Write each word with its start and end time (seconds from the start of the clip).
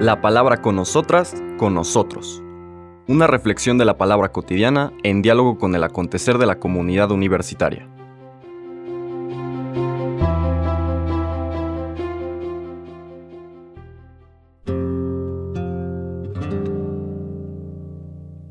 La 0.00 0.20
palabra 0.20 0.60
con 0.60 0.76
nosotras, 0.76 1.34
con 1.56 1.74
nosotros. 1.74 2.42
Una 3.06 3.26
reflexión 3.26 3.78
de 3.78 3.84
la 3.84 3.98
palabra 3.98 4.32
cotidiana 4.32 4.92
en 5.02 5.22
diálogo 5.22 5.58
con 5.58 5.74
el 5.74 5.84
acontecer 5.84 6.38
de 6.38 6.46
la 6.46 6.58
comunidad 6.58 7.10
universitaria. 7.10 7.88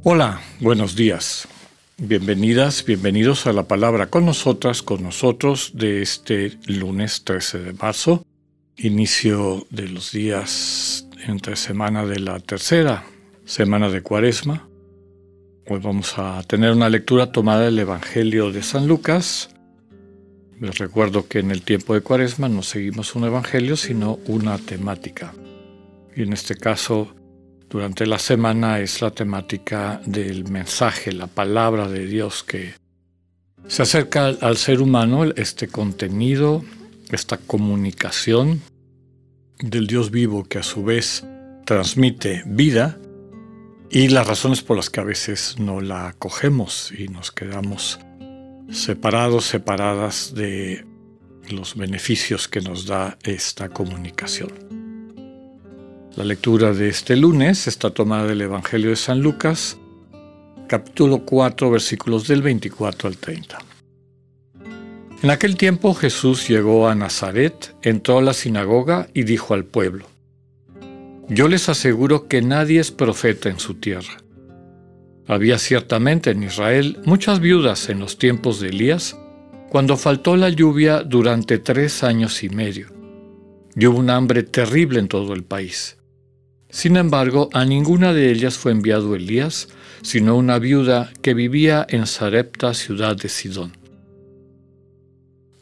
Hola, 0.05 0.41
buenos 0.59 0.95
días. 0.95 1.47
Bienvenidas, 1.97 2.83
bienvenidos 2.83 3.47
a 3.47 3.53
la 3.53 3.63
palabra 3.63 4.07
con 4.07 4.25
nosotras, 4.25 4.83
con 4.83 5.01
nosotros 5.01 5.71
de 5.75 6.01
este 6.01 6.57
lunes 6.67 7.23
13 7.23 7.59
de 7.59 7.73
marzo, 7.73 8.25
inicio 8.77 9.65
de 9.69 9.87
los 9.87 10.11
días 10.11 11.07
entre 11.27 11.55
semana 11.55 12.05
de 12.05 12.19
la 12.19 12.39
tercera 12.39 13.05
semana 13.45 13.89
de 13.89 14.01
Cuaresma. 14.01 14.67
Hoy 15.67 15.79
vamos 15.81 16.17
a 16.17 16.41
tener 16.43 16.71
una 16.71 16.89
lectura 16.89 17.31
tomada 17.31 17.65
del 17.65 17.79
Evangelio 17.79 18.51
de 18.51 18.63
San 18.63 18.87
Lucas. 18.87 19.49
Les 20.59 20.77
recuerdo 20.77 21.27
que 21.27 21.39
en 21.39 21.51
el 21.51 21.61
tiempo 21.61 21.93
de 21.93 22.01
Cuaresma 22.01 22.49
no 22.49 22.63
seguimos 22.63 23.15
un 23.15 23.25
evangelio, 23.25 23.75
sino 23.75 24.19
una 24.27 24.57
temática. 24.57 25.33
Y 26.15 26.23
en 26.23 26.33
este 26.33 26.55
caso, 26.55 27.13
durante 27.69 28.05
la 28.05 28.19
semana 28.19 28.79
es 28.79 29.01
la 29.01 29.11
temática 29.11 30.01
del 30.05 30.49
mensaje, 30.49 31.11
la 31.11 31.27
palabra 31.27 31.87
de 31.87 32.05
Dios 32.05 32.43
que 32.43 32.73
se 33.67 33.83
acerca 33.83 34.27
al 34.27 34.57
ser 34.57 34.81
humano, 34.81 35.25
este 35.35 35.67
contenido, 35.67 36.63
esta 37.11 37.37
comunicación 37.37 38.61
del 39.63 39.87
Dios 39.87 40.11
vivo 40.11 40.43
que 40.43 40.59
a 40.59 40.63
su 40.63 40.83
vez 40.83 41.25
transmite 41.65 42.43
vida 42.45 42.99
y 43.89 44.09
las 44.09 44.27
razones 44.27 44.61
por 44.61 44.75
las 44.75 44.89
que 44.89 44.99
a 44.99 45.05
veces 45.05 45.55
no 45.57 45.79
la 45.79 46.09
acogemos 46.09 46.91
y 46.91 47.07
nos 47.07 47.31
quedamos 47.31 47.99
separados, 48.69 49.45
separadas 49.45 50.33
de 50.35 50.85
los 51.49 51.75
beneficios 51.75 52.49
que 52.49 52.59
nos 52.59 52.85
da 52.85 53.17
esta 53.23 53.69
comunicación. 53.69 54.51
La 56.17 56.25
lectura 56.25 56.73
de 56.73 56.89
este 56.89 57.15
lunes 57.15 57.67
está 57.67 57.89
tomada 57.89 58.27
del 58.27 58.41
Evangelio 58.41 58.89
de 58.89 58.97
San 58.97 59.21
Lucas, 59.21 59.77
capítulo 60.67 61.19
4, 61.19 61.71
versículos 61.71 62.27
del 62.27 62.41
24 62.41 63.07
al 63.07 63.17
30. 63.17 63.62
En 65.23 65.29
aquel 65.29 65.55
tiempo 65.55 65.93
Jesús 65.93 66.49
llegó 66.49 66.89
a 66.89 66.95
Nazaret, 66.95 67.73
entró 67.81 68.17
a 68.17 68.21
la 68.21 68.33
sinagoga 68.33 69.07
y 69.13 69.23
dijo 69.23 69.53
al 69.53 69.63
pueblo, 69.63 70.05
Yo 71.29 71.47
les 71.47 71.69
aseguro 71.69 72.27
que 72.27 72.41
nadie 72.41 72.81
es 72.81 72.91
profeta 72.91 73.47
en 73.47 73.57
su 73.57 73.75
tierra. 73.75 74.17
Había 75.25 75.59
ciertamente 75.59 76.31
en 76.31 76.43
Israel 76.43 76.99
muchas 77.05 77.39
viudas 77.39 77.87
en 77.87 78.01
los 78.01 78.17
tiempos 78.17 78.59
de 78.59 78.67
Elías, 78.67 79.17
cuando 79.69 79.95
faltó 79.95 80.35
la 80.35 80.49
lluvia 80.49 81.03
durante 81.03 81.57
tres 81.57 82.03
años 82.03 82.43
y 82.43 82.49
medio, 82.49 82.87
y 83.77 83.85
hubo 83.85 83.99
un 83.99 84.09
hambre 84.09 84.43
terrible 84.43 84.99
en 84.99 85.07
todo 85.07 85.33
el 85.33 85.45
país. 85.45 85.95
Sin 86.69 86.97
embargo, 86.97 87.47
a 87.53 87.63
ninguna 87.63 88.11
de 88.11 88.29
ellas 88.29 88.57
fue 88.57 88.73
enviado 88.73 89.15
Elías, 89.15 89.69
sino 90.01 90.35
una 90.35 90.59
viuda 90.59 91.13
que 91.21 91.33
vivía 91.33 91.87
en 91.87 92.07
Sarepta, 92.07 92.73
ciudad 92.73 93.15
de 93.15 93.29
Sidón. 93.29 93.82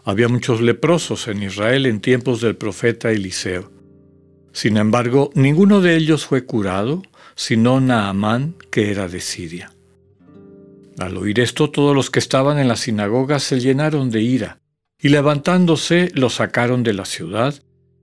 Había 0.03 0.27
muchos 0.27 0.61
leprosos 0.61 1.27
en 1.27 1.43
Israel 1.43 1.85
en 1.85 2.01
tiempos 2.01 2.41
del 2.41 2.55
profeta 2.55 3.11
Eliseo. 3.11 3.71
Sin 4.51 4.77
embargo, 4.77 5.29
ninguno 5.35 5.79
de 5.79 5.95
ellos 5.95 6.25
fue 6.25 6.45
curado, 6.45 7.03
sino 7.35 7.79
Naamán, 7.79 8.55
que 8.71 8.91
era 8.91 9.07
de 9.07 9.19
Siria. 9.19 9.71
Al 10.97 11.17
oír 11.17 11.39
esto, 11.39 11.69
todos 11.69 11.95
los 11.95 12.09
que 12.09 12.19
estaban 12.19 12.59
en 12.59 12.67
la 12.67 12.75
sinagoga 12.75 13.39
se 13.39 13.59
llenaron 13.59 14.09
de 14.09 14.21
ira, 14.21 14.59
y 14.99 15.09
levantándose 15.09 16.11
lo 16.13 16.29
sacaron 16.29 16.83
de 16.83 16.93
la 16.93 17.05
ciudad 17.05 17.55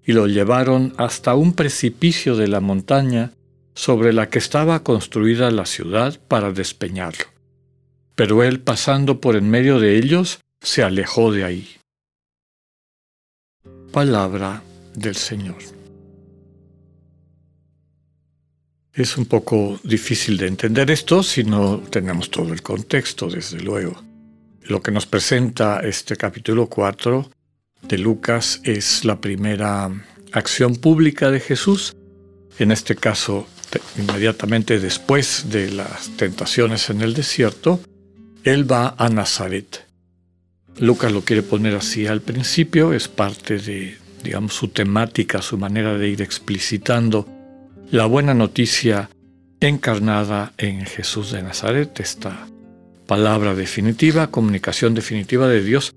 y 0.05 0.12
lo 0.12 0.27
llevaron 0.27 0.95
hasta 0.97 1.34
un 1.34 1.53
precipicio 1.53 2.34
de 2.34 2.49
la 2.49 2.61
montaña 2.61 3.33
sobre 3.75 4.12
la 4.12 4.31
que 4.31 4.39
estaba 4.39 4.83
construida 4.83 5.51
la 5.51 5.67
ciudad 5.67 6.19
para 6.28 6.51
despeñarlo. 6.51 7.27
Pero 8.15 8.43
él, 8.43 8.61
pasando 8.61 9.21
por 9.21 9.37
en 9.37 9.51
medio 9.51 9.78
de 9.78 9.97
ellos, 9.97 10.41
se 10.61 10.83
alejó 10.83 11.31
de 11.31 11.45
ahí. 11.45 11.78
Palabra 13.98 14.62
del 14.94 15.16
Señor. 15.16 15.56
Es 18.92 19.16
un 19.16 19.26
poco 19.26 19.81
difícil 19.82 20.36
de 20.36 20.47
entender 20.47 20.88
esto 20.92 21.25
si 21.25 21.42
no 21.42 21.81
tenemos 21.81 22.31
todo 22.31 22.53
el 22.53 22.62
contexto, 22.62 23.28
desde 23.28 23.59
luego. 23.59 24.00
Lo 24.62 24.81
que 24.81 24.92
nos 24.92 25.06
presenta 25.06 25.81
este 25.81 26.14
capítulo 26.14 26.69
4 26.69 27.28
de 27.88 27.98
Lucas 27.98 28.60
es 28.62 29.04
la 29.04 29.20
primera 29.20 29.91
acción 30.30 30.76
pública 30.76 31.32
de 31.32 31.41
Jesús, 31.41 31.97
en 32.60 32.70
este 32.70 32.94
caso 32.94 33.48
inmediatamente 33.97 34.78
después 34.78 35.47
de 35.50 35.72
las 35.72 36.10
tentaciones 36.10 36.88
en 36.88 37.03
el 37.03 37.15
desierto, 37.15 37.80
él 38.44 38.70
va 38.70 38.94
a 38.97 39.09
Nazaret. 39.09 39.88
Lucas 40.81 41.12
lo 41.12 41.22
quiere 41.22 41.43
poner 41.43 41.75
así 41.75 42.06
al 42.06 42.21
principio, 42.21 42.93
es 42.93 43.09
parte 43.09 43.59
de, 43.59 43.97
digamos, 44.22 44.55
su 44.55 44.69
temática, 44.69 45.43
su 45.43 45.59
manera 45.59 45.99
de 45.99 46.09
ir 46.09 46.22
explicitando 46.22 47.27
la 47.91 48.06
buena 48.06 48.34
noticia 48.34 49.11
encarnada 49.61 50.53
en 50.56 50.87
Jesús 50.87 51.33
de 51.33 51.43
Nazaret, 51.43 51.99
esta 52.00 52.47
palabra 53.06 53.55
definitiva, 53.55 54.31
comunicación 54.31 54.94
definitiva 54.94 55.49
de 55.49 55.65
Dios 55.65 55.93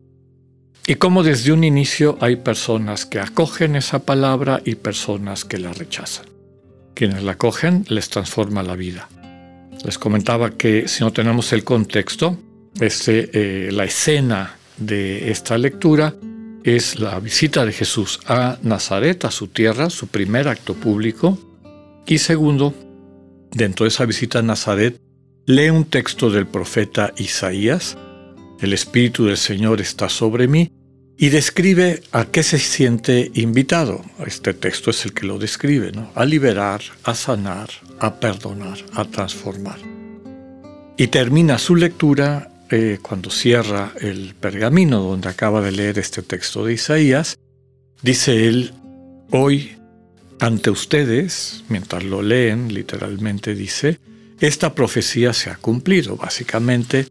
y 0.88 0.96
cómo 0.96 1.22
desde 1.22 1.52
un 1.52 1.64
inicio 1.64 2.18
hay 2.22 2.38
personas 2.38 3.06
que 3.06 3.20
acogen 3.20 3.76
esa 3.76 4.00
palabra 4.00 4.62
y 4.66 4.76
personas 4.76 5.46
que 5.46 5.60
la 5.60 5.74
rechazan. 5.74 6.26
Quienes 6.96 7.24
la 7.24 7.34
acogen 7.34 7.86
les 7.88 8.10
transforma 8.10 8.64
la 8.64 8.76
vida. 8.76 9.08
Les 9.86 9.98
comentaba 9.98 10.52
que 10.52 10.88
si 10.88 11.04
no 11.04 11.14
tenemos 11.14 11.54
el 11.54 11.64
contexto, 11.64 12.38
este, 12.80 13.30
eh, 13.68 13.72
la 13.72 13.84
escena 13.84 14.58
de 14.82 15.32
esta 15.32 15.58
lectura 15.58 16.16
es 16.64 17.00
la 17.00 17.20
visita 17.20 17.66
de 17.66 17.72
Jesús 17.72 18.20
a 18.26 18.58
Nazaret, 18.62 19.26
a 19.26 19.32
su 19.32 19.48
tierra, 19.48 19.90
su 19.90 20.08
primer 20.08 20.48
acto 20.48 20.74
público. 20.74 21.38
Y 22.06 22.18
segundo, 22.18 22.74
dentro 23.52 23.86
de 23.86 23.90
esa 23.90 24.06
visita 24.06 24.40
a 24.40 24.44
Nazaret, 24.44 25.00
lee 25.46 25.70
un 25.70 25.86
texto 25.86 26.30
del 26.30 26.48
profeta 26.48 27.14
Isaías, 27.18 27.98
el 28.60 28.74
Espíritu 28.74 29.26
del 29.26 29.38
Señor 29.38 29.82
está 29.82 30.10
sobre 30.10 30.48
mí, 30.48 30.72
y 31.18 31.30
describe 31.30 32.02
a 32.12 32.26
qué 32.26 32.42
se 32.42 32.58
siente 32.58 33.32
invitado. 33.36 34.02
Este 34.26 34.54
texto 34.54 34.90
es 34.90 35.06
el 35.06 35.14
que 35.14 35.28
lo 35.28 35.38
describe, 35.38 35.92
¿no? 35.92 36.12
A 36.16 36.26
liberar, 36.26 36.82
a 37.04 37.14
sanar, 37.14 37.70
a 38.00 38.16
perdonar, 38.16 38.80
a 38.94 39.06
transformar. 39.06 39.78
Y 40.98 41.08
termina 41.08 41.60
su 41.60 41.76
lectura 41.76 42.51
eh, 42.72 43.00
cuando 43.02 43.30
cierra 43.30 43.94
el 44.00 44.34
pergamino 44.34 45.02
donde 45.02 45.30
acaba 45.30 45.62
de 45.62 45.72
leer 45.72 46.00
este 46.00 46.22
texto 46.22 46.66
de 46.66 46.74
Isaías. 46.74 47.38
Dice 48.02 48.48
él, 48.48 48.74
hoy 49.30 49.76
ante 50.40 50.70
ustedes, 50.70 51.64
mientras 51.70 52.04
lo 52.04 52.22
leen, 52.22 52.74
literalmente 52.74 53.54
dice, 53.54 54.00
esta 54.40 54.74
profecía 54.74 55.34
se 55.34 55.52
ha 55.52 55.56
cumplido. 55.56 56.16
Básicamente, 56.16 57.08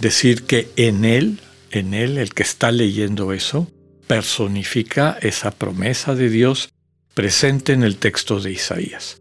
decir 0.00 0.44
que 0.44 0.70
en 0.76 1.04
Él, 1.04 1.40
en 1.70 1.92
Él, 1.92 2.16
el 2.16 2.32
que 2.32 2.42
está 2.42 2.72
leyendo 2.72 3.32
eso, 3.32 3.70
personifica 4.06 5.18
esa 5.20 5.50
promesa 5.50 6.14
de 6.14 6.30
Dios 6.30 6.70
presente 7.14 7.74
en 7.74 7.82
el 7.82 7.96
texto 7.96 8.40
de 8.40 8.52
Isaías. 8.52 9.20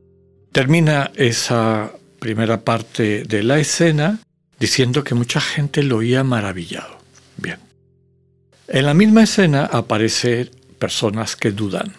Termina 0.51 1.11
esa 1.15 1.91
primera 2.19 2.61
parte 2.61 3.23
de 3.23 3.43
la 3.43 3.59
escena 3.59 4.19
diciendo 4.59 5.03
que 5.03 5.15
mucha 5.15 5.41
gente 5.41 5.83
lo 5.83 5.97
oía 5.97 6.23
maravillado. 6.23 6.99
Bien. 7.37 7.59
En 8.67 8.85
la 8.85 8.93
misma 8.93 9.23
escena 9.23 9.65
aparecen 9.65 10.51
personas 10.77 11.35
que 11.35 11.51
dudan 11.51 11.93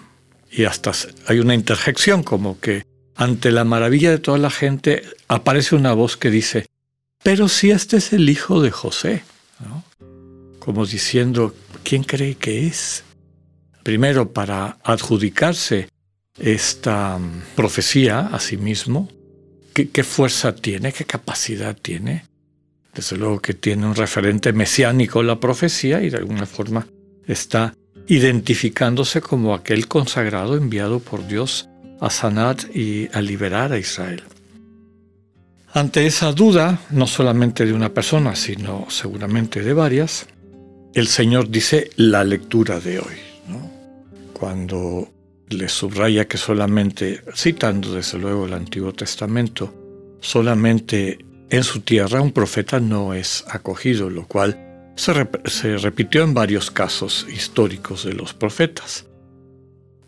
y 0.50 0.64
hasta 0.64 0.92
hay 1.26 1.38
una 1.38 1.54
interjección 1.54 2.22
como 2.22 2.58
que 2.60 2.84
ante 3.14 3.50
la 3.50 3.64
maravilla 3.64 4.10
de 4.10 4.18
toda 4.18 4.38
la 4.38 4.50
gente 4.50 5.02
aparece 5.28 5.76
una 5.76 5.92
voz 5.92 6.16
que 6.16 6.30
dice, 6.30 6.66
pero 7.22 7.48
si 7.48 7.70
este 7.70 7.98
es 7.98 8.12
el 8.12 8.28
hijo 8.28 8.62
de 8.62 8.70
José, 8.70 9.22
como 10.58 10.86
diciendo, 10.86 11.54
¿quién 11.82 12.02
cree 12.04 12.36
que 12.36 12.66
es? 12.66 13.04
Primero, 13.82 14.32
para 14.32 14.78
adjudicarse 14.84 15.88
esta 16.38 17.18
mm, 17.18 17.42
profecía 17.56 18.20
a 18.20 18.38
sí 18.40 18.56
mismo, 18.56 19.08
¿qué, 19.74 20.04
fuerza 20.04 20.54
tiene, 20.54 20.92
qué 20.92 21.04
capacidad 21.04 21.76
tiene? 21.76 22.24
Desde 22.94 23.16
luego 23.16 23.40
que 23.40 23.54
tiene 23.54 23.86
un 23.86 23.94
referente 23.94 24.52
mesiánico 24.52 25.22
la 25.22 25.38
profecía 25.38 26.02
y 26.02 26.10
de 26.10 26.18
alguna 26.18 26.46
forma 26.46 26.86
está 27.26 27.74
identificándose 28.08 29.20
como 29.20 29.54
aquel 29.54 29.86
consagrado 29.86 30.56
enviado 30.56 30.98
por 30.98 31.26
Dios 31.26 31.68
a 32.00 32.10
sanar 32.10 32.56
y 32.74 33.08
a 33.12 33.20
liberar 33.20 33.72
a 33.72 33.78
Israel. 33.78 34.22
Ante 35.72 36.04
esa 36.06 36.32
duda, 36.32 36.80
no 36.90 37.06
solamente 37.06 37.64
de 37.64 37.72
una 37.72 37.94
persona, 37.94 38.34
sino 38.34 38.86
seguramente 38.88 39.62
de 39.62 39.72
varias, 39.72 40.26
el 40.94 41.06
Señor 41.06 41.48
dice 41.48 41.90
la 41.96 42.24
lectura 42.24 42.80
de 42.80 42.98
hoy. 42.98 43.16
Cuando 44.32 45.08
le 45.48 45.68
subraya 45.68 46.26
que 46.26 46.38
solamente, 46.38 47.22
citando 47.34 47.94
desde 47.94 48.18
luego 48.18 48.46
el 48.46 48.54
Antiguo 48.54 48.92
Testamento, 48.92 49.72
solamente 50.20 51.18
en 51.50 51.64
su 51.64 51.80
tierra 51.80 52.20
un 52.20 52.32
profeta 52.32 52.80
no 52.80 53.12
es 53.12 53.44
acogido, 53.48 54.08
lo 54.08 54.26
cual 54.26 54.70
se, 54.94 55.76
repitió 55.78 56.22
en 56.22 56.34
varios 56.34 56.70
casos 56.70 57.26
históricos 57.32 58.04
de 58.04 58.12
los 58.12 58.34
profetas. 58.34 59.06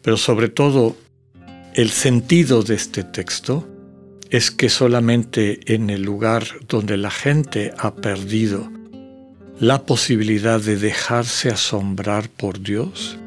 Pero 0.03 0.17
sobre 0.17 0.49
todo, 0.49 0.97
el 1.75 1.91
sentido 1.91 2.63
de 2.63 2.75
este 2.75 3.03
texto 3.03 3.67
es 4.31 4.51
que 4.51 4.69
solamente 4.69 5.75
en 5.75 5.91
el 5.91 6.03
lugar 6.03 6.45
donde 6.69 6.97
la 6.97 7.11
gente 7.11 7.73
ha 7.79 7.95
perdido 7.95 8.71
la 9.59 9.85
posibilidad 9.85 10.61
de 10.61 10.77
dejarse 10.77 11.51
asombrar 11.51 12.29
por 12.29 12.61
Dios, 12.61 13.19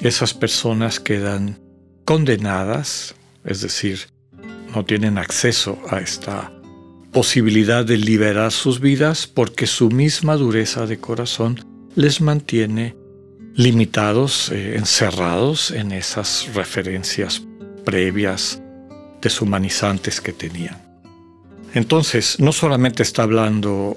esas 0.00 0.34
personas 0.34 0.98
quedan 0.98 1.58
condenadas, 2.04 3.14
es 3.44 3.60
decir, 3.60 4.08
no 4.74 4.84
tienen 4.84 5.18
acceso 5.18 5.78
a 5.88 5.98
esta 5.98 6.52
posibilidad 7.14 7.84
de 7.84 7.96
liberar 7.96 8.50
sus 8.50 8.80
vidas 8.80 9.28
porque 9.28 9.68
su 9.68 9.88
misma 9.88 10.36
dureza 10.36 10.84
de 10.84 10.98
corazón 10.98 11.64
les 11.94 12.20
mantiene 12.20 12.96
limitados, 13.54 14.50
eh, 14.50 14.76
encerrados 14.76 15.70
en 15.70 15.92
esas 15.92 16.52
referencias 16.54 17.40
previas 17.84 18.60
deshumanizantes 19.22 20.20
que 20.20 20.32
tenían. 20.32 20.82
Entonces, 21.72 22.40
no 22.40 22.50
solamente 22.50 23.04
está 23.04 23.22
hablando 23.22 23.96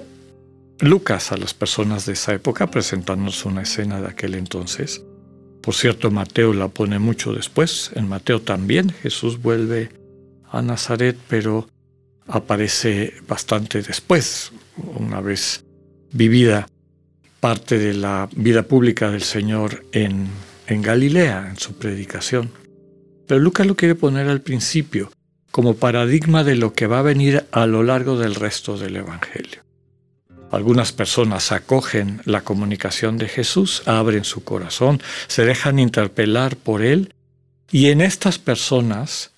Lucas 0.78 1.32
a 1.32 1.36
las 1.36 1.54
personas 1.54 2.06
de 2.06 2.12
esa 2.12 2.32
época, 2.34 2.70
presentándonos 2.70 3.44
una 3.44 3.62
escena 3.62 4.00
de 4.00 4.06
aquel 4.06 4.36
entonces. 4.36 5.02
Por 5.60 5.74
cierto, 5.74 6.12
Mateo 6.12 6.54
la 6.54 6.68
pone 6.68 7.00
mucho 7.00 7.32
después. 7.32 7.90
En 7.96 8.08
Mateo 8.08 8.40
también 8.40 8.90
Jesús 8.90 9.42
vuelve 9.42 9.90
a 10.50 10.62
Nazaret, 10.62 11.16
pero 11.28 11.68
aparece 12.28 13.14
bastante 13.26 13.82
después, 13.82 14.52
una 14.76 15.20
vez 15.20 15.64
vivida 16.12 16.68
parte 17.40 17.78
de 17.78 17.94
la 17.94 18.28
vida 18.34 18.62
pública 18.62 19.10
del 19.10 19.22
Señor 19.22 19.84
en, 19.92 20.28
en 20.66 20.82
Galilea, 20.82 21.48
en 21.50 21.56
su 21.56 21.74
predicación. 21.74 22.50
Pero 23.26 23.40
Lucas 23.40 23.66
lo 23.66 23.76
quiere 23.76 23.94
poner 23.94 24.28
al 24.28 24.40
principio, 24.40 25.10
como 25.50 25.74
paradigma 25.74 26.44
de 26.44 26.56
lo 26.56 26.72
que 26.72 26.86
va 26.86 27.00
a 27.00 27.02
venir 27.02 27.46
a 27.52 27.66
lo 27.66 27.82
largo 27.82 28.18
del 28.18 28.34
resto 28.34 28.78
del 28.78 28.96
Evangelio. 28.96 29.62
Algunas 30.50 30.92
personas 30.92 31.52
acogen 31.52 32.22
la 32.24 32.40
comunicación 32.40 33.18
de 33.18 33.28
Jesús, 33.28 33.82
abren 33.86 34.24
su 34.24 34.44
corazón, 34.44 35.02
se 35.26 35.44
dejan 35.44 35.78
interpelar 35.78 36.56
por 36.56 36.82
él, 36.82 37.12
y 37.70 37.88
en 37.88 38.00
estas 38.00 38.38
personas 38.38 39.30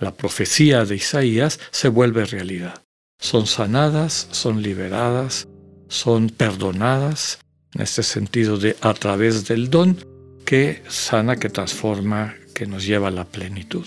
la 0.00 0.14
profecía 0.14 0.84
de 0.84 0.96
Isaías 0.96 1.60
se 1.70 1.88
vuelve 1.88 2.24
realidad. 2.24 2.82
Son 3.18 3.46
sanadas, 3.46 4.28
son 4.30 4.62
liberadas, 4.62 5.46
son 5.88 6.30
perdonadas, 6.30 7.38
en 7.74 7.82
este 7.82 8.02
sentido 8.02 8.56
de 8.56 8.76
a 8.80 8.94
través 8.94 9.46
del 9.46 9.70
don 9.70 9.96
que 10.44 10.82
sana, 10.88 11.36
que 11.36 11.50
transforma, 11.50 12.34
que 12.54 12.66
nos 12.66 12.84
lleva 12.84 13.08
a 13.08 13.12
la 13.12 13.24
plenitud. 13.24 13.86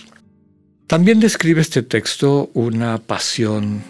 También 0.87 1.19
describe 1.19 1.61
este 1.61 1.81
texto 1.81 2.51
una 2.53 2.99
pasión 2.99 3.83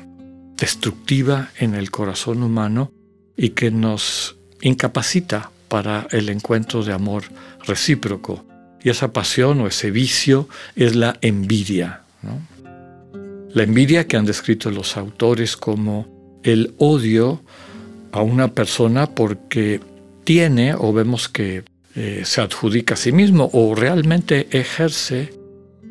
destructiva 0.57 1.51
en 1.57 1.75
el 1.75 1.91
corazón 1.91 2.41
humano 2.41 2.91
y 3.35 3.49
que 3.49 3.71
nos 3.71 4.37
incapacita 4.61 5.51
para 5.67 6.07
el 6.11 6.29
encuentro 6.29 6.83
de 6.83 6.93
amor 6.93 7.23
recíproco. 7.65 8.45
Y 8.81 8.89
esa 8.89 9.11
pasión 9.11 9.59
o 9.61 9.67
ese 9.67 9.91
vicio 9.91 10.47
es 10.75 10.95
la 10.95 11.17
envidia. 11.21 12.02
La 13.53 13.63
envidia 13.63 14.07
que 14.07 14.17
han 14.17 14.25
descrito 14.25 14.71
los 14.71 14.97
autores 14.97 15.57
como 15.57 16.39
el 16.43 16.73
odio 16.77 17.41
a 18.11 18.21
una 18.21 18.53
persona 18.53 19.07
porque 19.07 19.79
tiene 20.23 20.73
o 20.73 20.93
vemos 20.93 21.29
que 21.29 21.63
eh, 21.95 22.21
se 22.25 22.41
adjudica 22.41 22.95
a 22.95 22.97
sí 22.97 23.11
mismo 23.11 23.49
o 23.53 23.75
realmente 23.75 24.47
ejerce 24.51 25.33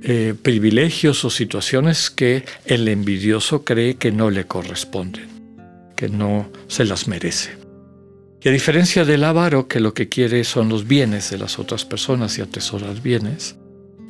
eh, 0.02 0.34
privilegios 0.40 1.24
o 1.24 1.30
situaciones 1.30 2.10
que 2.10 2.44
el 2.66 2.88
envidioso 2.88 3.64
cree 3.64 3.94
que 3.94 4.10
no 4.10 4.30
le 4.30 4.46
corresponden, 4.46 5.28
que 5.94 6.08
no 6.08 6.50
se 6.66 6.84
las 6.84 7.06
merece. 7.06 7.56
Y 8.42 8.48
a 8.48 8.52
diferencia 8.52 9.04
del 9.04 9.22
avaro, 9.22 9.68
que 9.68 9.78
lo 9.78 9.94
que 9.94 10.08
quiere 10.08 10.42
son 10.42 10.68
los 10.68 10.88
bienes 10.88 11.30
de 11.30 11.38
las 11.38 11.60
otras 11.60 11.84
personas 11.84 12.36
y 12.38 12.40
atesorar 12.40 13.00
bienes, 13.00 13.54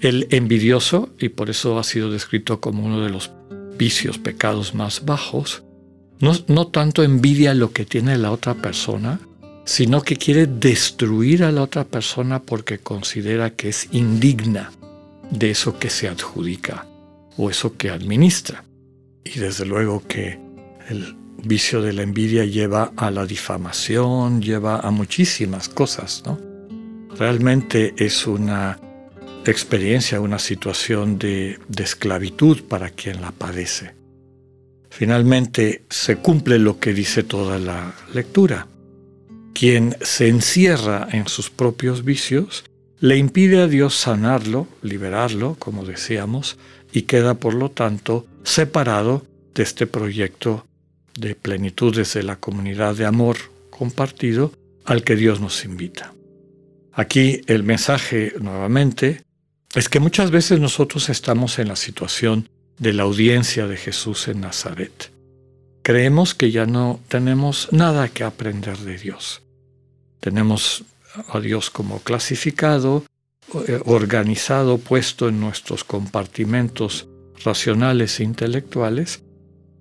el 0.03 0.27
envidioso, 0.31 1.11
y 1.19 1.31
por 1.31 1.49
eso 1.49 1.79
ha 1.79 1.85
sido 1.85 2.11
descrito 2.11 2.61
como 2.61 2.85
uno 2.85 3.01
de 3.01 3.11
los 3.11 3.31
vicios, 3.79 4.19
pecados 4.19 4.75
más 4.75 5.05
bajos, 5.05 5.63
no, 6.21 6.35
no 6.49 6.67
tanto 6.69 7.03
envidia 7.03 7.55
lo 7.55 7.73
que 7.73 7.85
tiene 7.85 8.19
la 8.19 8.31
otra 8.31 8.55
persona, 8.55 9.21
sino 9.65 10.03
que 10.03 10.17
quiere 10.17 10.47
destruir 10.47 11.45
a 11.45 11.53
la 11.53 11.63
otra 11.63 11.85
persona 11.85 12.43
porque 12.43 12.79
considera 12.79 13.51
que 13.51 13.69
es 13.69 13.89
indigna 13.93 14.73
de 15.31 15.51
eso 15.51 15.79
que 15.79 15.89
se 15.89 16.09
adjudica 16.09 16.87
o 17.37 17.49
eso 17.49 17.77
que 17.77 17.91
administra. 17.91 18.65
Y 19.25 19.39
desde 19.39 19.65
luego 19.65 20.03
que 20.07 20.39
el 20.89 21.17
vicio 21.45 21.81
de 21.81 21.93
la 21.93 22.03
envidia 22.03 22.45
lleva 22.45 22.93
a 22.97 23.11
la 23.11 23.25
difamación, 23.25 24.43
lleva 24.43 24.81
a 24.81 24.91
muchísimas 24.91 25.69
cosas, 25.69 26.23
¿no? 26.27 26.39
Realmente 27.17 27.95
es 27.99 28.27
una 28.27 28.79
experiencia, 29.51 30.21
una 30.21 30.39
situación 30.39 31.19
de, 31.19 31.59
esclavitud 31.79 32.63
para 32.63 32.91
quien 32.91 33.21
la 33.21 33.33
padece. 33.33 33.95
Finalmente 34.91 35.85
se 35.91 36.17
cumple 36.17 36.59
lo 36.59 36.79
que 36.79 36.93
dice 36.93 37.23
toda 37.23 37.59
la 37.59 37.95
lectura. 38.13 38.69
Quien 39.55 39.97
se 40.01 40.29
encierra 40.29 41.09
en 41.11 41.29
sus 41.29 41.51
propios 41.51 42.05
vicios 42.05 42.65
le 43.01 43.17
impide 43.17 43.61
a 43.61 43.67
Dios 43.67 43.95
sanarlo, 43.95 44.69
liberarlo, 44.83 45.57
como 45.59 45.85
decíamos, 45.85 46.59
y 46.93 47.03
queda 47.03 47.35
por 47.35 47.55
lo 47.55 47.71
tanto 47.71 48.27
separado 48.45 49.27
de 49.55 49.63
este 49.63 49.87
proyecto 49.87 50.67
de 51.19 51.35
plenitud 51.35 51.95
desde 51.95 52.23
la 52.23 52.37
comunidad 52.37 52.95
de 52.95 53.07
amor 53.07 53.37
compartido 53.71 54.53
al 54.85 55.05
que 55.05 55.17
Dios 55.17 55.41
nos 55.41 55.65
invita. 55.65 56.15
Aquí 56.93 57.41
el 57.47 57.63
mensaje 57.63 58.35
nuevamente 58.41 59.23
es 59.75 59.89
que 59.89 60.01
muchas 60.01 60.31
veces 60.31 60.61
nosotros 60.61 61.09
estamos 61.09 61.59
en 61.59 61.69
la 61.69 61.77
situación 61.77 62.49
de 62.79 62.93
la 62.93 63.05
audiencia 63.05 63.67
de 63.67 63.77
Jesús 63.77 64.29
en 64.29 64.41
Nazaret. 64.41 65.13
Creemos 65.83 66.35
que 66.35 66.51
ya 66.51 66.67
no 66.67 67.01
tenemos 67.09 67.69
nada 67.73 68.09
que 68.09 68.25
aprender 68.25 68.79
de 68.79 68.99
Dios. 68.99 69.43
Tenemos 70.21 70.85
a 71.29 71.41
Dios 71.41 71.71
como 71.71 72.01
clasificado, 72.01 73.05
eh, 73.67 73.81
organizado, 73.85 74.79
puesto 74.79 75.29
en 75.29 75.41
nuestros 75.41 75.85
compartimentos 75.85 77.09
racionales 77.45 78.21
e 78.21 78.25
intelectuales, 78.25 79.23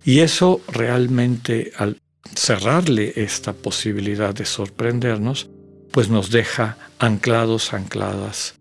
y 0.04 0.20
eso 0.20 0.62
realmente 0.68 1.72
al 1.78 2.02
cerrarle 2.36 3.14
esta 3.16 3.54
posibilidad 3.54 4.34
de 4.34 4.46
sorprendernos, 4.46 5.50
pues 5.92 6.10
nos 6.10 6.32
deja 6.32 6.78
anclados, 6.98 7.74
ancladas, 7.74 8.56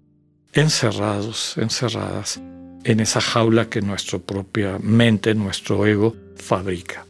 encerrados, 0.52 1.56
encerradas 1.56 2.40
en 2.84 3.00
esa 3.00 3.20
jaula 3.20 3.68
que 3.68 3.82
nuestra 3.82 4.18
propia 4.18 4.78
mente, 4.80 5.34
nuestro 5.34 5.86
ego 5.86 6.16
fabrica. 6.36 7.06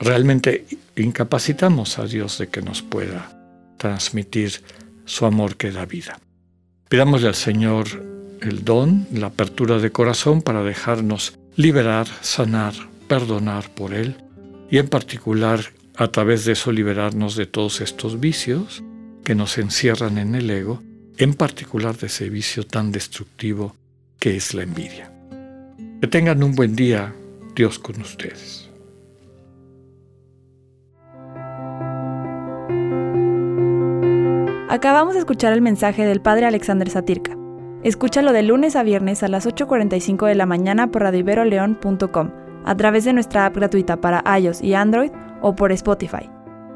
Realmente 0.00 0.66
incapacitamos 0.96 1.98
a 1.98 2.06
Dios 2.06 2.38
de 2.38 2.48
que 2.48 2.62
nos 2.62 2.82
pueda 2.82 3.30
transmitir 3.76 4.62
su 5.04 5.26
amor 5.26 5.56
que 5.56 5.72
da 5.72 5.86
vida. 5.86 6.20
Pidámosle 6.88 7.28
al 7.28 7.34
Señor 7.34 7.86
el 8.40 8.64
don, 8.64 9.06
la 9.12 9.28
apertura 9.28 9.78
de 9.78 9.90
corazón 9.90 10.42
para 10.42 10.62
dejarnos 10.62 11.38
liberar, 11.56 12.06
sanar, 12.20 12.74
perdonar 13.08 13.70
por 13.74 13.94
Él 13.94 14.16
y 14.70 14.78
en 14.78 14.88
particular 14.88 15.60
a 15.96 16.08
través 16.08 16.44
de 16.44 16.52
eso 16.52 16.70
liberarnos 16.70 17.34
de 17.34 17.46
todos 17.46 17.80
estos 17.80 18.20
vicios 18.20 18.84
que 19.24 19.34
nos 19.34 19.58
encierran 19.58 20.16
en 20.18 20.34
el 20.34 20.48
ego, 20.48 20.82
en 21.18 21.34
particular 21.34 21.96
de 21.96 22.06
ese 22.06 22.30
vicio 22.30 22.64
tan 22.64 22.92
destructivo 22.92 23.74
que 24.20 24.36
es 24.36 24.54
la 24.54 24.62
envidia. 24.62 25.12
Que 26.00 26.06
tengan 26.06 26.42
un 26.42 26.54
buen 26.54 26.76
día, 26.76 27.12
Dios 27.56 27.78
con 27.78 28.00
ustedes. 28.00 28.70
Acabamos 34.68 35.14
de 35.14 35.20
escuchar 35.20 35.52
el 35.52 35.60
mensaje 35.60 36.06
del 36.06 36.20
padre 36.20 36.46
Alexander 36.46 36.88
Satirka. 36.88 37.36
Escúchalo 37.82 38.32
de 38.32 38.42
lunes 38.42 38.76
a 38.76 38.82
viernes 38.82 39.22
a 39.22 39.28
las 39.28 39.46
8.45 39.46 40.26
de 40.26 40.34
la 40.34 40.46
mañana 40.46 40.90
por 40.90 41.02
radioiberoleón.com, 41.02 42.30
a 42.64 42.76
través 42.76 43.04
de 43.04 43.12
nuestra 43.12 43.46
app 43.46 43.56
gratuita 43.56 44.00
para 44.00 44.22
iOS 44.38 44.62
y 44.62 44.74
Android 44.74 45.10
o 45.40 45.56
por 45.56 45.72
Spotify. 45.72 46.37